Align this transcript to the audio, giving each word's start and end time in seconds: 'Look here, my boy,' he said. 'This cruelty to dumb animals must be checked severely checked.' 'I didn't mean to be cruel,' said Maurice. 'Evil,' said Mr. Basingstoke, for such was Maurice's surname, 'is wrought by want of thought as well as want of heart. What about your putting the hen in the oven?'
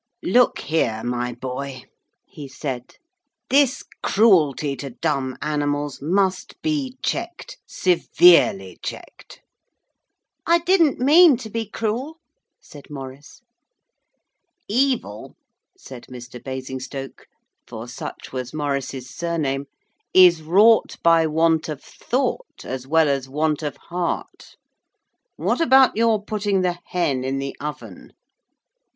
'Look 0.23 0.57
here, 0.61 1.03
my 1.03 1.31
boy,' 1.33 1.83
he 2.25 2.47
said. 2.47 2.95
'This 3.51 3.83
cruelty 4.01 4.75
to 4.77 4.89
dumb 4.89 5.37
animals 5.43 6.01
must 6.01 6.59
be 6.63 6.97
checked 7.03 7.59
severely 7.67 8.79
checked.' 8.81 9.41
'I 10.47 10.57
didn't 10.65 10.97
mean 10.99 11.37
to 11.37 11.51
be 11.51 11.67
cruel,' 11.67 12.17
said 12.59 12.89
Maurice. 12.89 13.41
'Evil,' 14.67 15.35
said 15.77 16.07
Mr. 16.09 16.43
Basingstoke, 16.43 17.27
for 17.67 17.87
such 17.87 18.33
was 18.33 18.55
Maurice's 18.55 19.07
surname, 19.07 19.67
'is 20.15 20.41
wrought 20.41 20.95
by 21.03 21.27
want 21.27 21.69
of 21.69 21.83
thought 21.83 22.65
as 22.65 22.87
well 22.87 23.07
as 23.07 23.29
want 23.29 23.61
of 23.61 23.77
heart. 23.77 24.55
What 25.35 25.61
about 25.61 25.95
your 25.95 26.19
putting 26.23 26.61
the 26.61 26.79
hen 26.87 27.23
in 27.23 27.37
the 27.37 27.55
oven?' 27.59 28.13